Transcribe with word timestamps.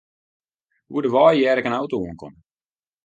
Oer 0.93 1.03
de 1.05 1.09
wei 1.15 1.35
hear 1.39 1.59
ik 1.59 1.67
in 1.67 1.77
auto 1.81 1.95
oankommen. 2.03 2.41